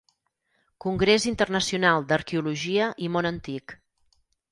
Congrés 0.85 1.27
Internacional 1.31 2.07
d'Arqueologia 2.13 2.87
i 3.09 3.11
món 3.17 3.29
antic: 3.31 3.77